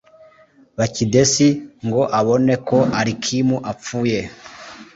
[0.77, 1.47] bakidesi
[1.85, 4.19] ngo abone ko alikimu apfuye